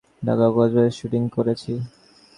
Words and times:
ঢাকা 0.23 0.45
ও 0.47 0.51
কক্সবাজারে 0.51 0.91
শুটিং 0.97 1.23
করেছি। 1.35 1.71